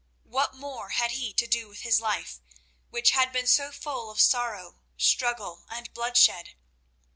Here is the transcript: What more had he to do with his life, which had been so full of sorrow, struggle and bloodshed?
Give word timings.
What 0.23 0.55
more 0.55 0.89
had 0.89 1.11
he 1.11 1.31
to 1.33 1.45
do 1.45 1.67
with 1.67 1.81
his 1.81 2.01
life, 2.01 2.39
which 2.89 3.11
had 3.11 3.31
been 3.31 3.45
so 3.45 3.71
full 3.71 4.09
of 4.09 4.19
sorrow, 4.19 4.81
struggle 4.97 5.63
and 5.69 5.93
bloodshed? 5.93 6.55